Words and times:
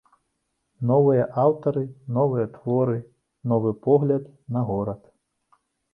Новыя 0.91 1.23
аўтары, 1.43 1.83
новыя 2.17 2.45
творы, 2.55 2.97
новы 3.53 3.75
погляд 3.85 4.23
на 4.57 4.65
горад! 4.71 5.01